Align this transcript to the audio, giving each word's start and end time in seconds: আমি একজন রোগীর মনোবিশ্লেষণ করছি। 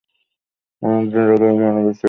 আমি 0.81 0.95
একজন 1.01 1.23
রোগীর 1.29 1.51
মনোবিশ্লেষণ 1.57 1.83
করছি। 1.85 1.99